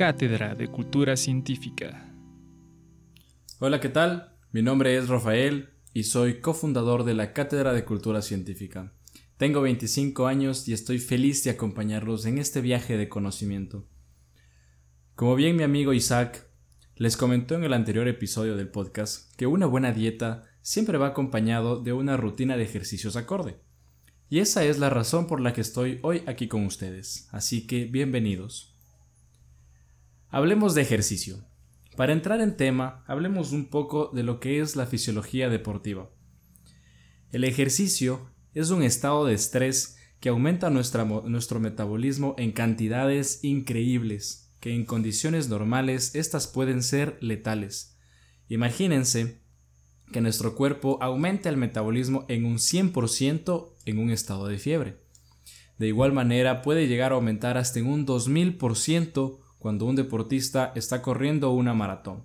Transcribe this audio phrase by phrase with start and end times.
[0.00, 2.10] Cátedra de Cultura Científica.
[3.58, 4.34] Hola, ¿qué tal?
[4.50, 8.94] Mi nombre es Rafael y soy cofundador de la Cátedra de Cultura Científica.
[9.36, 13.90] Tengo 25 años y estoy feliz de acompañarlos en este viaje de conocimiento.
[15.16, 16.48] Como bien mi amigo Isaac
[16.96, 21.78] les comentó en el anterior episodio del podcast que una buena dieta siempre va acompañado
[21.78, 23.60] de una rutina de ejercicios acorde.
[24.30, 27.84] Y esa es la razón por la que estoy hoy aquí con ustedes, así que
[27.84, 28.79] bienvenidos.
[30.32, 31.44] Hablemos de ejercicio.
[31.96, 36.08] Para entrar en tema, hablemos un poco de lo que es la fisiología deportiva.
[37.32, 44.72] El ejercicio es un estado de estrés que aumenta nuestro metabolismo en cantidades increíbles, que
[44.72, 47.98] en condiciones normales estas pueden ser letales.
[48.48, 49.40] Imagínense
[50.12, 55.00] que nuestro cuerpo aumente el metabolismo en un 100% en un estado de fiebre.
[55.76, 61.02] De igual manera puede llegar a aumentar hasta en un 2000% cuando un deportista está
[61.02, 62.24] corriendo una maratón.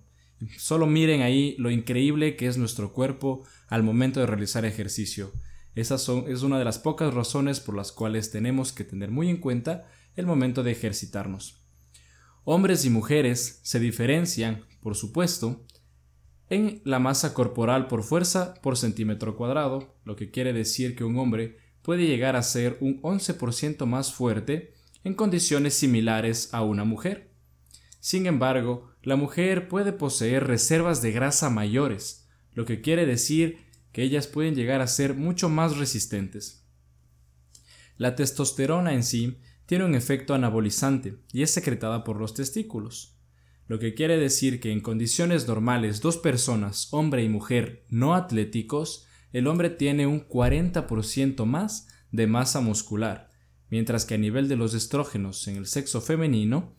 [0.57, 5.33] Solo miren ahí lo increíble que es nuestro cuerpo al momento de realizar ejercicio.
[5.75, 9.37] Esa es una de las pocas razones por las cuales tenemos que tener muy en
[9.37, 11.61] cuenta el momento de ejercitarnos.
[12.45, 15.65] Hombres y mujeres se diferencian, por supuesto,
[16.49, 21.19] en la masa corporal por fuerza por centímetro cuadrado, lo que quiere decir que un
[21.19, 24.74] hombre puede llegar a ser un 11% más fuerte
[25.05, 27.31] en condiciones similares a una mujer.
[28.01, 33.59] Sin embargo, la mujer puede poseer reservas de grasa mayores, lo que quiere decir
[33.93, 36.67] que ellas pueden llegar a ser mucho más resistentes.
[37.95, 43.15] La testosterona en sí tiene un efecto anabolizante y es secretada por los testículos
[43.67, 49.07] lo que quiere decir que en condiciones normales dos personas, hombre y mujer, no atléticos,
[49.33, 53.29] el hombre tiene un 40% más de masa muscular,
[53.75, 56.71] mientras que a nivel de los estrógenos en el sexo femenino,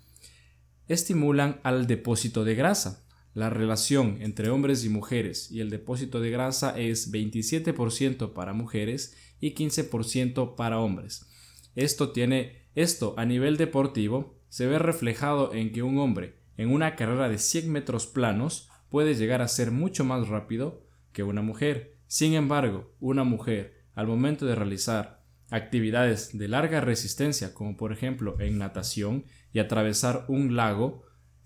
[0.89, 3.07] estimulan al depósito de grasa.
[3.35, 9.15] La relación entre hombres y mujeres y el depósito de grasa es 27% para mujeres
[9.41, 11.27] y 15% para hombres.
[11.75, 16.97] Esto tiene esto a nivel deportivo se ve reflejado en que un hombre en una
[16.97, 21.99] carrera de 100 metros planos puede llegar a ser mucho más rápido que una mujer.
[22.07, 25.16] Sin embargo, una mujer, al momento de realizar
[25.51, 31.03] actividades de larga resistencia, como por ejemplo en natación y atravesar un lago,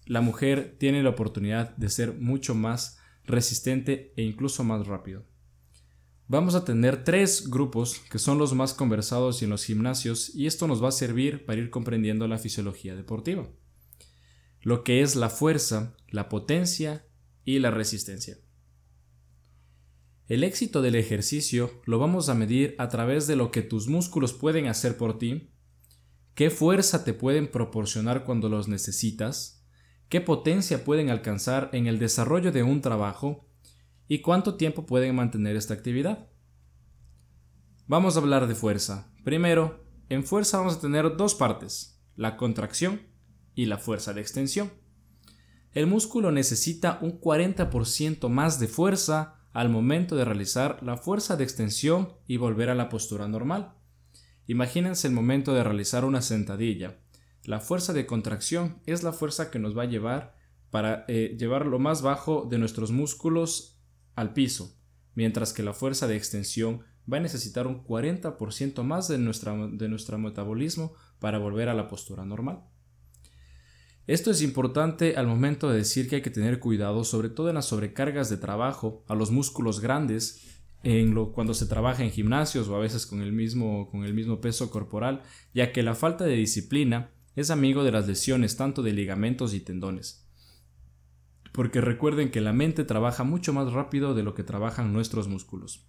[0.07, 5.25] la mujer tiene la oportunidad de ser mucho más resistente e incluso más rápido.
[6.27, 10.67] Vamos a tener tres grupos que son los más conversados en los gimnasios y esto
[10.67, 13.49] nos va a servir para ir comprendiendo la fisiología deportiva
[14.63, 17.07] lo que es la fuerza, la potencia
[17.45, 18.39] y la resistencia.
[20.31, 24.33] El éxito del ejercicio lo vamos a medir a través de lo que tus músculos
[24.33, 25.51] pueden hacer por ti,
[26.37, 29.67] qué fuerza te pueden proporcionar cuando los necesitas,
[30.09, 33.49] qué potencia pueden alcanzar en el desarrollo de un trabajo
[34.07, 36.29] y cuánto tiempo pueden mantener esta actividad.
[37.89, 39.13] Vamos a hablar de fuerza.
[39.25, 43.01] Primero, en fuerza vamos a tener dos partes, la contracción
[43.57, 44.71] y la fuerza de extensión.
[45.73, 51.45] El músculo necesita un 40% más de fuerza al momento de realizar la fuerza de
[51.45, 53.75] extensión y volver a la postura normal.
[54.47, 56.99] Imagínense el momento de realizar una sentadilla.
[57.45, 60.37] La fuerza de contracción es la fuerza que nos va a llevar
[60.71, 63.81] para eh, llevar lo más bajo de nuestros músculos
[64.15, 64.77] al piso,
[65.15, 66.83] mientras que la fuerza de extensión
[67.13, 72.25] va a necesitar un 40% más de, de nuestro metabolismo para volver a la postura
[72.25, 72.63] normal.
[74.11, 77.55] Esto es importante al momento de decir que hay que tener cuidado, sobre todo en
[77.55, 80.65] las sobrecargas de trabajo, a los músculos grandes,
[81.33, 85.23] cuando se trabaja en gimnasios o a veces con el mismo peso corporal,
[85.55, 89.61] ya que la falta de disciplina es amigo de las lesiones tanto de ligamentos y
[89.61, 90.29] tendones.
[91.53, 95.87] Porque recuerden que la mente trabaja mucho más rápido de lo que trabajan nuestros músculos.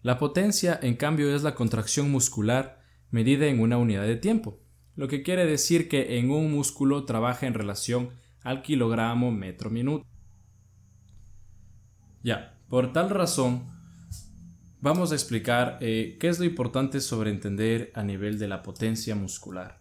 [0.00, 2.80] La potencia, en cambio, es la contracción muscular
[3.10, 4.58] medida en una unidad de tiempo
[4.96, 8.10] lo que quiere decir que en un músculo trabaja en relación
[8.42, 10.06] al kilogramo metro minuto.
[12.22, 13.66] Ya, por tal razón,
[14.80, 19.14] vamos a explicar eh, qué es lo importante sobre entender a nivel de la potencia
[19.14, 19.80] muscular.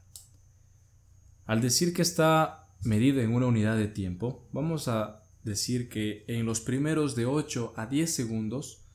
[1.46, 6.46] Al decir que está medida en una unidad de tiempo, vamos a decir que en
[6.46, 8.86] los primeros de 8 a 10 segundos,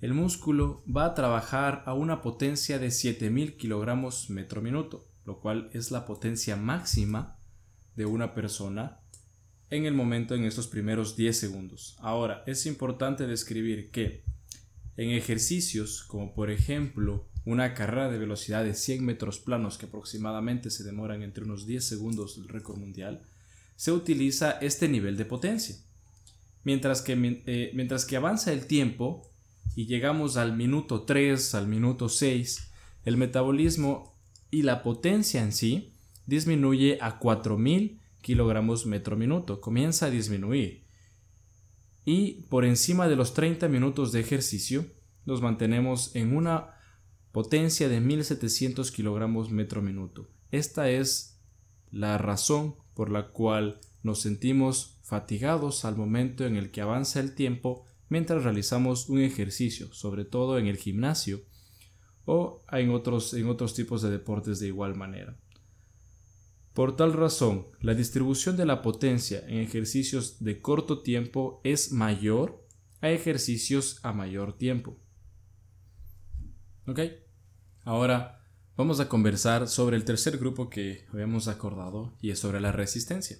[0.00, 5.68] el músculo va a trabajar a una potencia de 7000 kilogramos metro minuto lo cual
[5.72, 7.36] es la potencia máxima
[7.96, 9.00] de una persona
[9.68, 11.96] en el momento en estos primeros 10 segundos.
[11.98, 14.24] Ahora, es importante describir que
[14.96, 20.70] en ejercicios como por ejemplo una carrera de velocidad de 100 metros planos que aproximadamente
[20.70, 23.22] se demoran entre unos 10 segundos del récord mundial,
[23.76, 25.76] se utiliza este nivel de potencia.
[26.64, 29.30] Mientras que, eh, mientras que avanza el tiempo
[29.76, 32.72] y llegamos al minuto 3, al minuto 6,
[33.04, 34.15] el metabolismo
[34.56, 35.92] y la potencia en sí
[36.24, 40.86] disminuye a 4000 kilogramos metro minuto, comienza a disminuir.
[42.06, 44.86] Y por encima de los 30 minutos de ejercicio,
[45.26, 46.70] nos mantenemos en una
[47.32, 50.26] potencia de 1700 kilogramos metro minuto.
[50.50, 51.38] Esta es
[51.90, 57.34] la razón por la cual nos sentimos fatigados al momento en el que avanza el
[57.34, 61.42] tiempo mientras realizamos un ejercicio, sobre todo en el gimnasio
[62.26, 65.38] o en otros, en otros tipos de deportes de igual manera.
[66.74, 72.66] Por tal razón, la distribución de la potencia en ejercicios de corto tiempo es mayor
[73.00, 74.98] a ejercicios a mayor tiempo.
[76.86, 77.00] ¿Ok?
[77.82, 78.42] Ahora
[78.76, 83.38] vamos a conversar sobre el tercer grupo que habíamos acordado y es sobre la resistencia.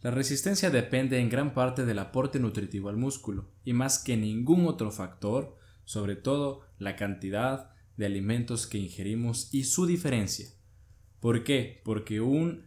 [0.00, 4.66] La resistencia depende en gran parte del aporte nutritivo al músculo y más que ningún
[4.66, 5.56] otro factor,
[5.88, 10.50] sobre todo la cantidad de alimentos que ingerimos y su diferencia.
[11.18, 11.80] ¿Por qué?
[11.82, 12.66] Porque un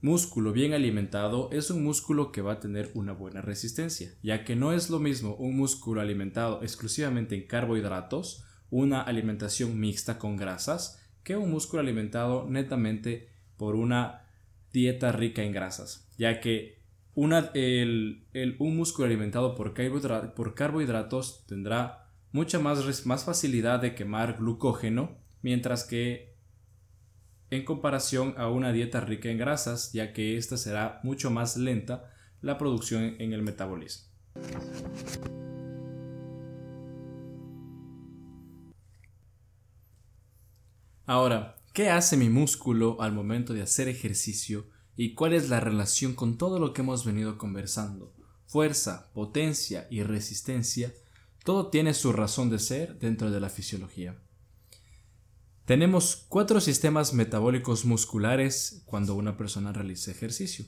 [0.00, 4.56] músculo bien alimentado es un músculo que va a tener una buena resistencia, ya que
[4.56, 10.98] no es lo mismo un músculo alimentado exclusivamente en carbohidratos, una alimentación mixta con grasas,
[11.22, 13.28] que un músculo alimentado netamente
[13.58, 14.22] por una
[14.72, 16.82] dieta rica en grasas, ya que
[17.14, 18.24] una, el,
[18.58, 19.74] un músculo alimentado por
[20.54, 22.03] carbohidratos tendrá
[22.34, 26.34] mucha más, más facilidad de quemar glucógeno, mientras que
[27.50, 32.12] en comparación a una dieta rica en grasas, ya que esta será mucho más lenta
[32.40, 34.08] la producción en el metabolismo.
[41.06, 44.66] Ahora, ¿qué hace mi músculo al momento de hacer ejercicio
[44.96, 48.12] y cuál es la relación con todo lo que hemos venido conversando?
[48.46, 50.92] Fuerza, potencia y resistencia,
[51.44, 54.18] todo tiene su razón de ser dentro de la fisiología.
[55.66, 60.64] Tenemos cuatro sistemas metabólicos musculares cuando una persona realiza ejercicio.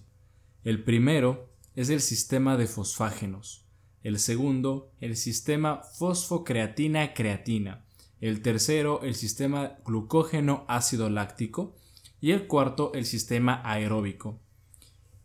[0.64, 3.67] El primero es el sistema de fosfágenos.
[4.02, 7.84] El segundo, el sistema fosfocreatina-creatina.
[8.20, 11.76] El tercero, el sistema glucógeno ácido láctico.
[12.20, 14.40] Y el cuarto, el sistema aeróbico.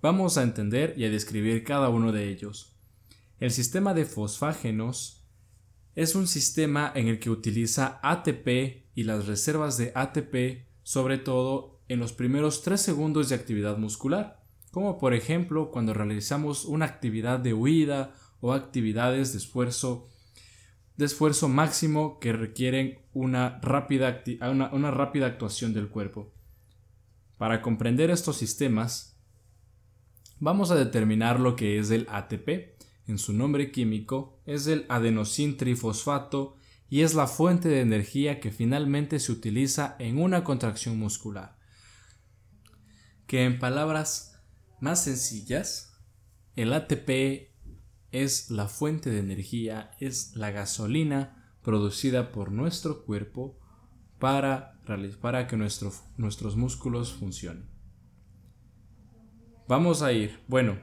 [0.01, 2.75] Vamos a entender y a describir cada uno de ellos.
[3.39, 5.20] El sistema de fosfágenos
[5.95, 11.81] es un sistema en el que utiliza ATP y las reservas de ATP, sobre todo
[11.88, 14.41] en los primeros 3 segundos de actividad muscular,
[14.71, 20.07] como por ejemplo cuando realizamos una actividad de huida o actividades de esfuerzo,
[21.49, 24.23] máximo que requieren una rápida,
[24.71, 26.31] una rápida actuación del cuerpo.
[27.37, 29.17] Para comprender estos sistemas,
[30.39, 32.79] vamos a determinar lo que es el ATP.
[33.07, 36.57] En su nombre químico es el adenosín trifosfato
[36.89, 41.57] y es la fuente de energía que finalmente se utiliza en una contracción muscular.
[43.27, 44.42] Que en palabras
[44.81, 45.97] más sencillas,
[46.56, 47.49] el ATP
[48.11, 53.57] es la fuente de energía, es la gasolina producida por nuestro cuerpo
[54.19, 54.81] para,
[55.21, 57.69] para que nuestros músculos funcionen.
[59.68, 60.78] Vamos a ir, bueno,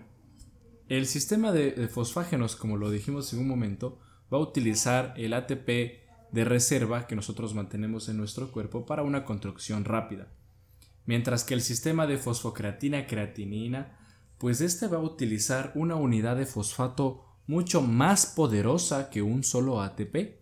[0.89, 4.01] el sistema de fosfágenos, como lo dijimos en un momento,
[4.33, 5.69] va a utilizar el ATP
[6.33, 10.29] de reserva que nosotros mantenemos en nuestro cuerpo para una construcción rápida.
[11.07, 13.99] Mientras que el sistema de fosfocreatina-creatinina,
[14.37, 19.81] pues este va a utilizar una unidad de fosfato mucho más poderosa que un solo
[19.81, 20.39] ATP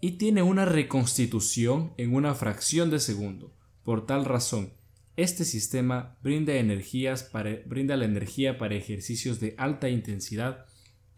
[0.00, 3.54] y tiene una reconstitución en una fracción de segundo.
[3.84, 4.72] Por tal razón,
[5.16, 7.30] este sistema brinda, energías
[7.66, 10.64] brinda la energía para ejercicios de alta intensidad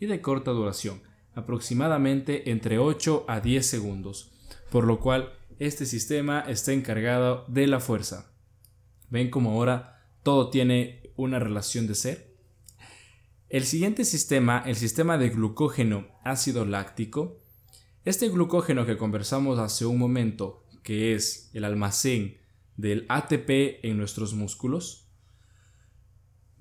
[0.00, 1.02] y de corta duración,
[1.34, 4.32] aproximadamente entre 8 a 10 segundos,
[4.70, 8.32] por lo cual este sistema está encargado de la fuerza.
[9.10, 12.34] ¿Ven cómo ahora todo tiene una relación de ser?
[13.48, 17.40] El siguiente sistema, el sistema de glucógeno ácido láctico,
[18.04, 22.43] este glucógeno que conversamos hace un momento, que es el almacén
[22.76, 25.08] del ATP en nuestros músculos,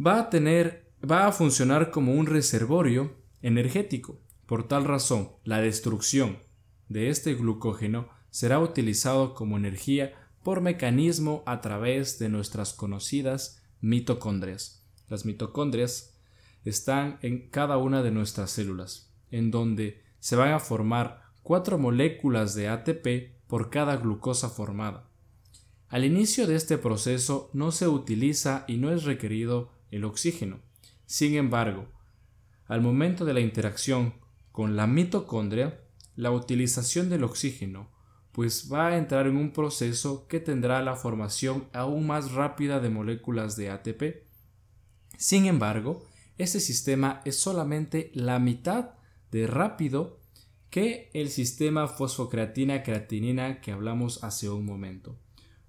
[0.05, 4.19] va a tener, va a funcionar como un reservorio energético.
[4.45, 6.39] Por tal razón, la destrucción
[6.89, 14.85] de este glucógeno será utilizado como energía por mecanismo a través de nuestras conocidas mitocondrias.
[15.07, 16.17] Las mitocondrias
[16.65, 22.55] están en cada una de nuestras células, en donde se van a formar 4 moléculas
[22.55, 25.09] de ATP por cada glucosa formada.
[25.93, 30.59] Al inicio de este proceso no se utiliza y no es requerido el oxígeno.
[31.05, 31.85] Sin embargo,
[32.65, 34.15] al momento de la interacción
[34.51, 35.83] con la mitocondria,
[36.15, 37.91] la utilización del oxígeno
[38.31, 42.89] pues va a entrar en un proceso que tendrá la formación aún más rápida de
[42.89, 44.25] moléculas de ATP.
[45.15, 46.07] Sin embargo,
[46.39, 48.95] este sistema es solamente la mitad
[49.29, 50.19] de rápido
[50.71, 55.19] que el sistema fosfocreatina-creatinina que hablamos hace un momento.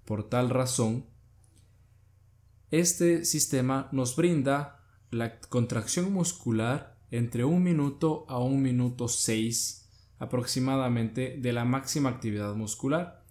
[0.04, 1.06] Por tal razón,
[2.70, 4.80] este sistema nos brinda
[5.10, 12.54] la contracción muscular entre un minuto a un minuto seis aproximadamente de la máxima actividad
[12.54, 13.24] muscular.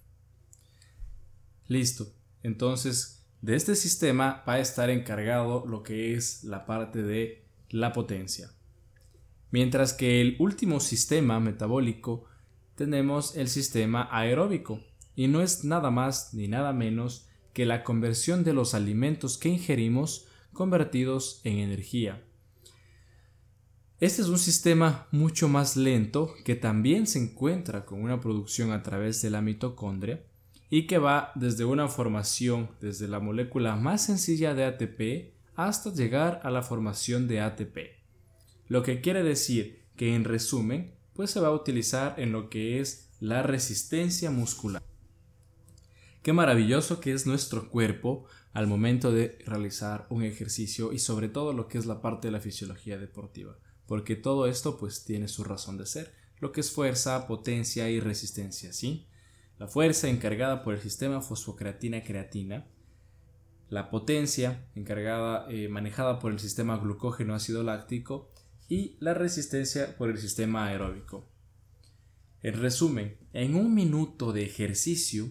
[1.67, 2.07] Listo.
[2.41, 7.91] Entonces, de este sistema va a estar encargado lo que es la parte de la
[7.91, 8.51] potencia.
[9.51, 12.25] Mientras que el último sistema metabólico
[12.75, 14.79] tenemos el sistema aeróbico
[15.15, 19.49] y no es nada más ni nada menos que la conversión de los alimentos que
[19.49, 22.23] ingerimos convertidos en energía.
[23.99, 28.83] Este es un sistema mucho más lento que también se encuentra con una producción a
[28.83, 30.25] través de la mitocondria
[30.69, 36.41] y que va desde una formación desde la molécula más sencilla de ATP hasta llegar
[36.43, 37.77] a la formación de ATP.
[38.67, 42.79] Lo que quiere decir que en resumen, pues se va a utilizar en lo que
[42.79, 44.81] es la resistencia muscular.
[46.23, 51.53] Qué maravilloso que es nuestro cuerpo al momento de realizar un ejercicio y sobre todo
[51.53, 55.43] lo que es la parte de la fisiología deportiva porque todo esto pues tiene su
[55.43, 59.07] razón de ser, lo que es fuerza, potencia y resistencia, ¿sí?
[59.57, 62.67] La fuerza encargada por el sistema fosfocreatina-creatina,
[63.69, 68.29] la potencia encargada, eh, manejada por el sistema glucógeno ácido láctico
[68.67, 71.29] y la resistencia por el sistema aeróbico.
[72.41, 75.29] En resumen, en un minuto de ejercicio,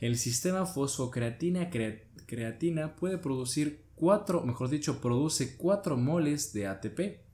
[0.00, 7.28] el sistema fosfocreatina-creatina puede producir 4, mejor dicho, produce 4 moles de ATP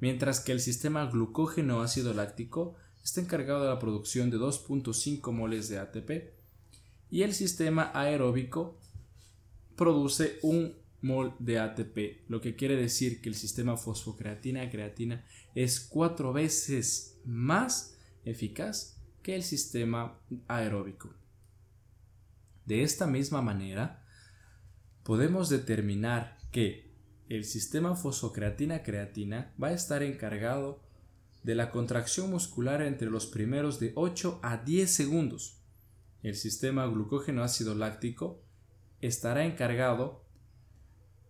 [0.00, 5.68] mientras que el sistema glucógeno ácido láctico está encargado de la producción de 2.5 moles
[5.68, 6.10] de ATP
[7.10, 8.78] y el sistema aeróbico
[9.76, 15.24] produce un mol de ATP, lo que quiere decir que el sistema fosfocreatina-creatina
[15.54, 21.14] es cuatro veces más eficaz que el sistema aeróbico.
[22.68, 24.04] De esta misma manera,
[25.02, 26.92] podemos determinar que
[27.30, 30.82] el sistema fosfocreatina-creatina va a estar encargado
[31.42, 35.62] de la contracción muscular entre los primeros de 8 a 10 segundos.
[36.22, 38.42] El sistema glucógeno ácido láctico
[39.00, 40.26] estará encargado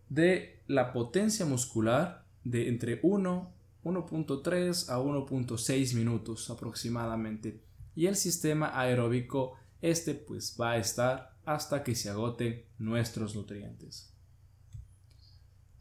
[0.08, 3.54] de la potencia muscular de entre 1,
[3.84, 7.62] 1.3 a 1.6 minutos aproximadamente.
[7.94, 14.12] Y el sistema aeróbico, este pues va a estar hasta que se agoten nuestros nutrientes.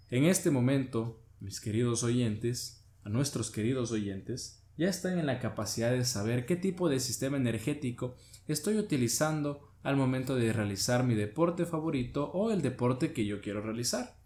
[0.10, 5.92] En este momento, mis queridos oyentes, a nuestros queridos oyentes, ya están en la capacidad
[5.92, 8.16] de saber qué tipo de sistema energético
[8.48, 13.62] estoy utilizando al momento de realizar mi deporte favorito o el deporte que yo quiero
[13.62, 14.18] realizar.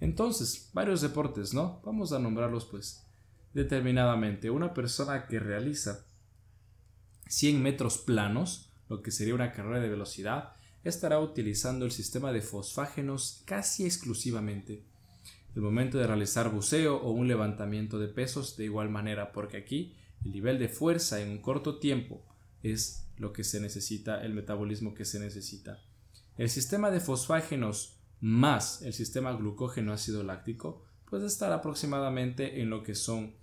[0.00, 1.80] Entonces, varios deportes, ¿no?
[1.84, 3.06] Vamos a nombrarlos pues
[3.52, 4.50] determinadamente.
[4.50, 6.06] Una persona que realiza
[7.28, 10.52] 100 metros planos, lo que sería una carrera de velocidad,
[10.84, 14.84] estará utilizando el sistema de fosfágenos casi exclusivamente
[15.54, 19.94] el momento de realizar buceo o un levantamiento de pesos de igual manera, porque aquí
[20.24, 22.22] el nivel de fuerza en un corto tiempo
[22.62, 25.80] es lo que se necesita, el metabolismo que se necesita.
[26.36, 32.82] El sistema de fosfágenos más el sistema glucógeno ácido láctico puede estar aproximadamente en lo
[32.82, 33.34] que son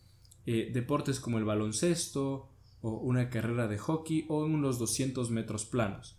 [0.45, 2.47] eh, deportes como el baloncesto
[2.91, 6.17] una carrera de hockey o en unos 200 metros planos.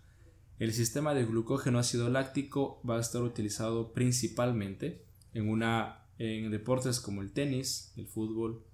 [0.59, 7.01] El sistema de glucógeno ácido láctico va a estar utilizado principalmente en, una, en deportes
[7.01, 8.65] como el tenis, el fútbol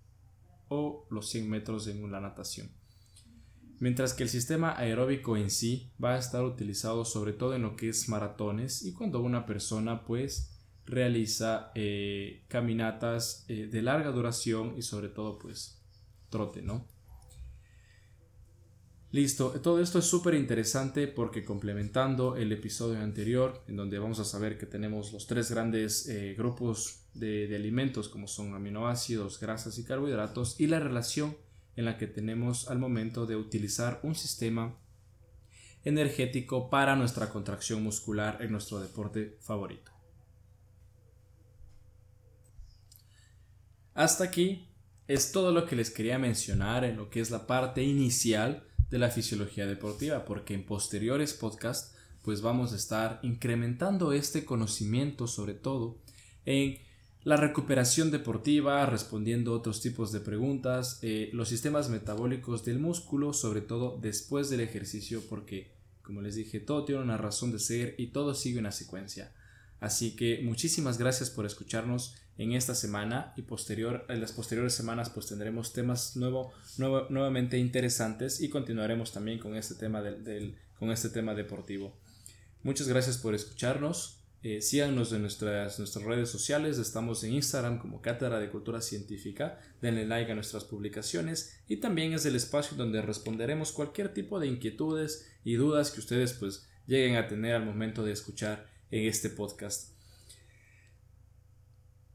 [0.69, 2.71] o los 100 metros en la natación.
[3.81, 7.77] Mientras que el sistema aeróbico en sí va a estar utilizado sobre todo en lo
[7.77, 10.55] que es maratones y cuando una persona pues
[10.87, 15.83] realiza eh, caminatas eh, de larga duración y sobre todo pues
[16.31, 16.87] trote, ¿no?
[19.15, 24.25] Listo, todo esto es súper interesante porque complementando el episodio anterior, en donde vamos a
[24.25, 29.79] saber que tenemos los tres grandes eh, grupos de, de, alimentos como son aminoácidos, grasas
[29.79, 31.37] y carbohidratos y la relación
[31.77, 34.77] en la que tenemos al momento de utilizar un sistema
[35.85, 39.93] energético para nuestra contracción muscular en nuestro deporte favorito.
[43.95, 44.67] Hasta aquí
[45.07, 48.99] es todo lo que les quería mencionar en lo que es la parte inicial de
[48.99, 55.55] la fisiología deportiva, porque en posteriores podcasts pues vamos a estar incrementando este conocimiento sobre
[55.55, 55.99] todo
[56.47, 56.79] en
[57.23, 63.63] la recuperación deportiva, respondiendo otros tipos de preguntas, eh, los sistemas metabólicos del músculo, sobre
[63.63, 65.73] todo después del ejercicio, porque
[66.03, 69.33] como les dije, todo tiene una razón de ser y todo sigue una secuencia.
[69.81, 75.11] Así que muchísimas gracias por escucharnos en esta semana y posterior, en las posteriores semanas
[75.11, 81.11] pues tendremos temas nuevo, nuevamente interesantes y continuaremos también con este tema, del, con este
[81.11, 81.97] tema deportivo.
[82.63, 84.21] Muchas gracias por escucharnos.
[84.43, 86.79] Eh, síganos en nuestras, nuestras redes sociales.
[86.79, 89.59] Estamos en Instagram como Cátedra de Cultura Científica.
[89.81, 94.49] Denle like a nuestras publicaciones y también es el espacio donde responderemos cualquier tipo de
[94.49, 99.29] inquietudes y dudas que ustedes pues lleguen a tener al momento de escuchar en este
[99.29, 99.91] podcast.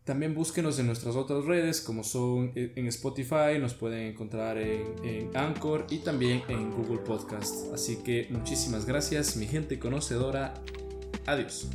[0.06, 4.96] También búsquenos en nuestras otras redes como son eh, en Spotify, nos pueden encontrar en,
[5.04, 7.72] en, Anchor y también en Google Podcast.
[7.74, 10.56] Así que muchísimas gracias mi gente conocedora.
[11.28, 11.68] Adiós.